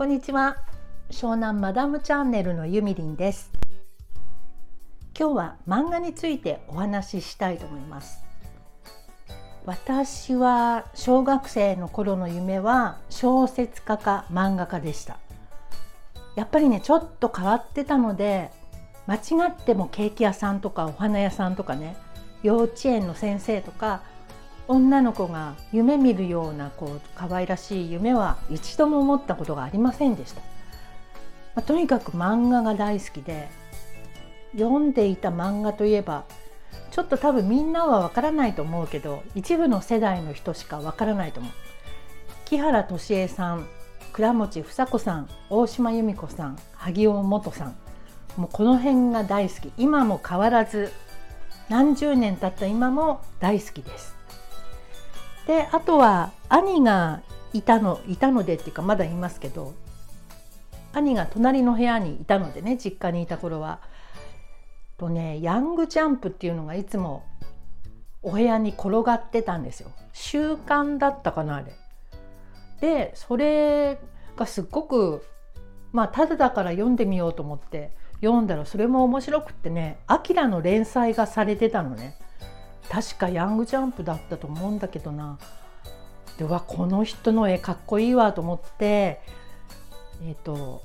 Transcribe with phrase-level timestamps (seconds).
[0.00, 0.56] こんにちは。
[1.10, 3.52] 湘南マダムチャンネルのゆみりんです。
[5.14, 8.24] 今日は漫画についてお話ししたいと思います。
[9.66, 15.18] 私は小学生の頃の夢は小説家か漫画家でした。
[16.34, 18.50] やっぱりねちょっと変わってたので
[19.06, 21.94] 間違ってもケーキ屋さんとかお花屋さんとかね
[22.42, 24.00] 幼稚園の先生とか
[24.70, 30.46] 女の子が夢見るようなこう可愛らしい夢は一度も思ったことがありませんでした、ま
[31.56, 33.48] あ、とにかく漫画が大好きで
[34.52, 36.24] 読んでいた漫画といえば
[36.92, 41.52] ちょっと多分みんなはわからないと思うけど一部の世代の人しかわからないと思う。
[42.44, 43.66] 木原敏恵さん
[44.12, 47.76] 倉持房子さん大島由美子さん萩尾元さん
[48.36, 49.72] もうこの辺が大好き。
[49.76, 50.92] 今も変わらず
[51.68, 54.19] 何十年経った今も大好きです。
[55.50, 57.22] であとは兄が
[57.52, 59.74] いたのいたのでっていうかまだいますけど
[60.92, 63.80] 兄が隣の部屋にいたのでね実家にいた頃は。
[64.96, 67.24] とねヤングジャンプっていうのがいつも
[68.22, 69.90] お部屋に転がってたんですよ。
[70.12, 71.72] 習慣だったかなあれ。
[72.80, 73.98] でそれ
[74.36, 75.26] がすっごく
[75.90, 82.19] まあただだから読んでみようと思って読んだらそれも面白くってね「アキラの連載がされてたのね。
[82.90, 85.38] 確かヤングジャンプだったと思うんだけどな
[86.38, 89.20] でわこの人の絵かっこいいわと思って
[90.24, 90.82] えっ、ー、と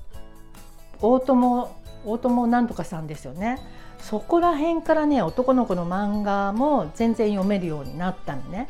[1.01, 3.59] 大友大友なんとかさんですよね
[3.99, 8.67] そこら辺からね男の子の漫画も全然読めるようになったのね。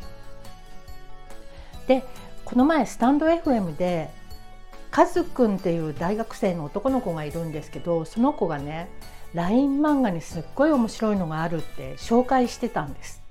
[1.86, 2.04] で
[2.46, 4.10] この前スタンド FM で
[4.90, 8.88] カズくんっていう大学生の男の子がいるんですけどその子がね
[9.34, 13.25] LINE 漫画にすっごい面白いのがあるって紹介してたんです。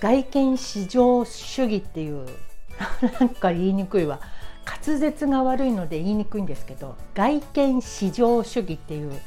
[0.00, 2.26] 外見至上主義っていう
[3.20, 4.20] なんか言いにくいわ
[4.64, 9.20] 滑舌が悪いので言いにくいんですけど外見至上主義っていう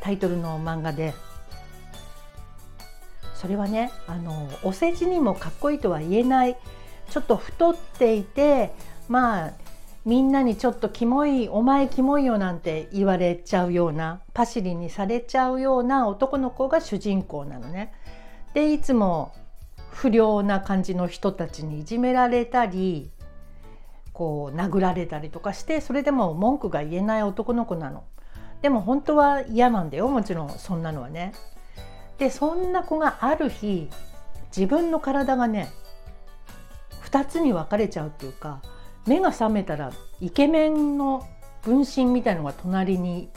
[0.00, 1.14] タイトルの漫画で
[3.34, 6.56] それはねあのお世辞にもかっこいいとは言えない
[7.10, 8.72] ちょっと太っていて
[9.08, 9.52] まあ
[10.04, 17.92] みんなにちょっとキモいお前キモいよなんて言われちゃうようなパシリにされちゃうような男の子が主人公なのね。
[18.52, 19.34] でいつも
[19.94, 23.10] 不良な感じの人たちにいじめられたり
[24.12, 28.04] こう殴られたりとかしてそれでも文句が言えない男の子なの。
[28.60, 31.32] でも本当は嫌なんだよもちろんそんなのはね。
[32.18, 33.88] でそんな子がある日
[34.54, 35.70] 自分の体がね
[37.04, 38.62] 2つに分かれちゃうっていうか
[39.06, 41.26] 目が覚めたらイケメンの
[41.62, 43.28] 分身みたいのが隣に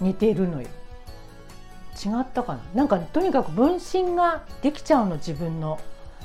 [0.00, 0.68] 似ているのよ。
[2.04, 2.60] 違ったかな？
[2.74, 5.78] なんかとにかく分身ができちゃうの自分の。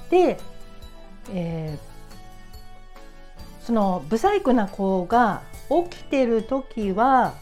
[0.10, 0.38] で、
[1.32, 7.34] えー、その不細工な子が起きてる時は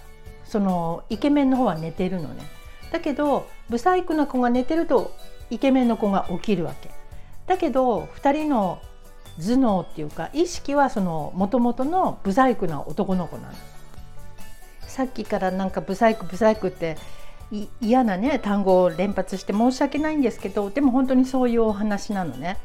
[0.43, 2.43] そのイケメンの方は寝てるのね。
[2.91, 5.15] だけど不細工な子が寝てると
[5.49, 6.89] イケメンの子が起きるわけ。
[7.45, 8.81] だけど2人の
[9.37, 13.53] 頭脳っていうか意識はその元々の不細工な男の子なの。
[14.87, 16.97] さっきからなんか不細工不細工って
[17.79, 22.57] 嫌なね単語を連発して申し訳ないんですけどでも本当にそういうお話なのね。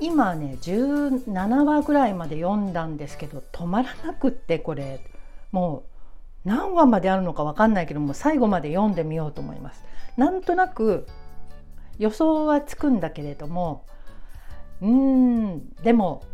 [0.00, 5.00] 今ね17話ぐらいまで読んだんですけど止まらなくってこれ
[5.52, 5.84] も
[6.44, 9.84] う何話まであるのか分かんないけども最後まで読んでみようと思います。
[10.16, 11.06] なんとなく
[11.98, 13.84] 予想はつくんだけれども
[14.80, 16.24] うーんでも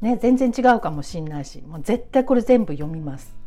[0.00, 3.37] ね全然違うかもしんないしもう絶対これ全部読みます。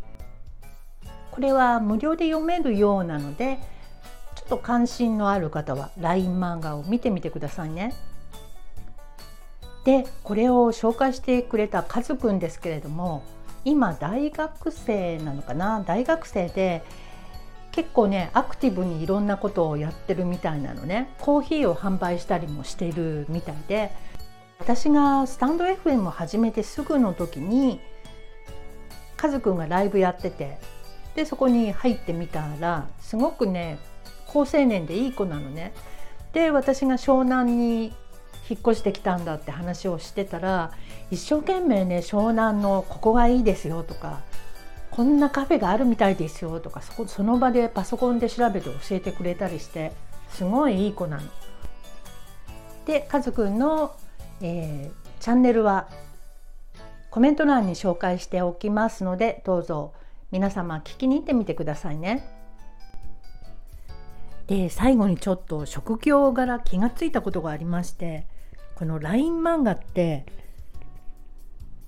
[1.31, 3.57] これは無料で読めるようなので
[4.35, 7.93] ちょっと関心のある方は LINE 漫画を見てみてくださいね。
[9.83, 13.23] でこれを紹介してくれたカズくんですけれども
[13.65, 15.83] 今大学生なのかな？
[15.85, 16.83] 大学生で
[17.71, 23.91] 結構ねアクティブにいろんなことをやってるみたいなのねコーヒーを販売したりもしてるみたいで
[24.59, 27.79] 私がスタンド FM を始めてすぐの時に
[29.17, 30.59] カズくんがライブやってて
[31.15, 33.79] でそこに入ってみたらすごくね
[34.27, 35.73] 好青年でいい子なのね。
[36.33, 37.93] で私が湘南に
[38.49, 40.71] 引っ越してきたんだって話をしてたら
[41.09, 44.21] 一生懸命ね湘南のここがいいですよとか
[44.91, 49.93] こんなカフェがあるみたいですよとかそこその場でパソコンで調べて教えてくれたりして
[50.29, 51.23] すごいいい子なの。
[52.85, 53.95] でカズくんの、
[54.41, 55.87] えー、チャンネルは
[57.09, 59.93] コメント欄に紹介しておきますのでどうぞ
[60.31, 62.25] 皆様聞きに行ってみてくださいね。
[64.47, 68.27] で最後にちょっと職業柄気がついたことがありまして
[68.75, 70.25] この LINE 漫画って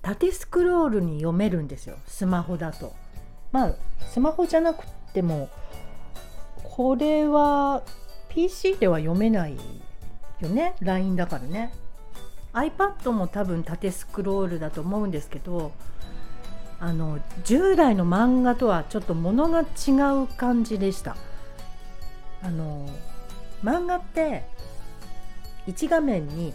[0.00, 2.94] 縦スクロールに読めるんですよスマホだと。
[3.52, 3.74] まあ
[4.08, 5.48] スマホじゃなくても
[6.62, 7.82] これは
[8.28, 9.56] PC では読めない
[10.40, 11.72] よね LINE だからね
[12.52, 15.72] iPad も多分縦スクロールだと思うんですけど
[16.80, 19.92] あの従来の漫画とはちょっと物が違
[20.22, 21.16] う感じでした。
[22.42, 22.88] あの
[23.62, 24.44] 漫画って
[25.66, 26.52] 1画面に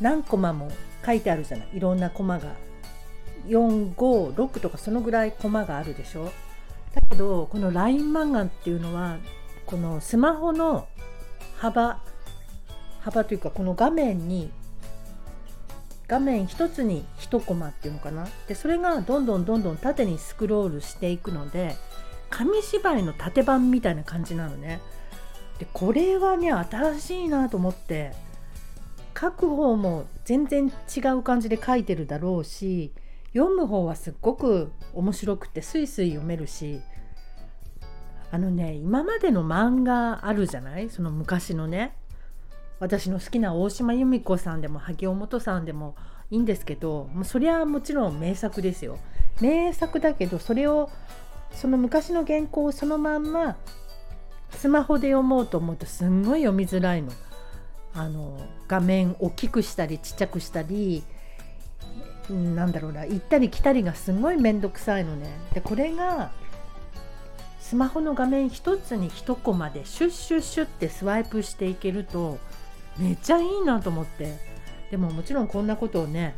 [0.00, 0.70] 何コマも
[1.04, 1.68] 書いてあるじゃない。
[1.74, 2.54] いろんなコマが。
[3.48, 6.26] 456とかそのぐらいコマがあるでしょ。
[6.94, 9.18] だけどこの LINE 漫画っていうのは
[9.66, 10.86] このスマホの
[11.56, 12.00] 幅
[13.00, 14.50] 幅というかこの画面に
[16.12, 18.28] 画面一つに1コマっていうのかな？
[18.46, 21.74] でそれがどんどんどんどん縦にスクロールしていくので
[22.28, 24.82] 紙芝居の縦版みたいな感じなのね。
[25.58, 28.12] でこれはね新しいなと思って
[29.18, 32.92] 書く方も全然違う感じで書いてるだろうし
[33.32, 36.82] 読む方はすっごく面白くてスイスイ読めるし
[38.30, 40.90] あのね今までの漫画あるじゃない？
[40.90, 41.96] その昔のね。
[42.82, 45.94] 私の好きな大島由美子さんでも萩尾元さんでも
[46.32, 48.98] いいんですけどもうそりゃもちろん名作ですよ
[49.40, 50.90] 名作だけどそれを
[51.52, 53.56] その昔の原稿をそのまんま
[54.50, 57.12] スマホで読もうと思うとすんごい読みづらいの。
[57.94, 61.04] あの画面大きくしたりちっちゃくしたり
[62.30, 65.28] なんだろうな行ったり来たりがすごい面倒くさいのね。
[65.54, 66.32] でこれが
[67.60, 72.38] スマホの画面一つに1コマでシュッシュッシュッってスワイプしていけると
[72.98, 74.38] めっちゃいいなと思って。
[74.90, 76.34] でももちろんこんなことをね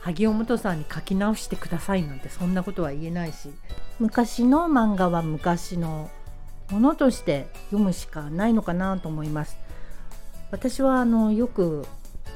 [0.00, 3.50] 萩尾元さんに書き直してくださいなんてそんなことは言えないし。
[4.00, 6.10] 昔の漫画は昔の
[6.70, 9.56] ものとして読むしかないのかなと思います。
[10.50, 11.86] 私はあのよく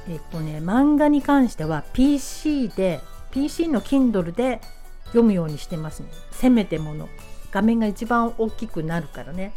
[0.07, 3.01] えっとね漫画に関しては PC で
[3.31, 4.61] PC の Kindle で
[5.07, 6.09] 読むようにしてますね。
[6.31, 7.09] せめてもの。
[7.51, 9.53] 画面が一番大きくなるからね。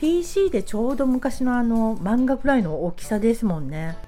[0.00, 3.98] PC でちょうど昔のあの漫画くらいの大きさですもんね。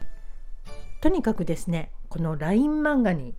[1.02, 3.34] とにかくですねこの LINE 漫画に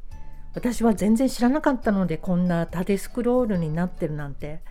[0.54, 4.62] 私は全然知らなかったのでこんな縦スクロールになってるなんて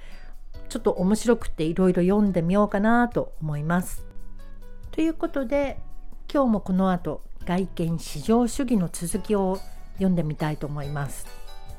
[0.68, 4.06] ちょっと面白くていろいろ読んでみようかなと思います。
[4.92, 5.80] ということで
[6.32, 9.58] 今日もこの後外見至上主義の続きを
[9.94, 11.26] 読んでみたいと思います。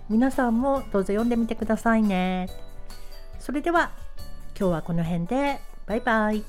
[0.10, 2.50] 皆さんもどうぞ読んでみてくださいね。
[3.40, 3.94] それでは
[4.60, 5.73] 今日はこの辺で。
[5.86, 6.44] バイバイ。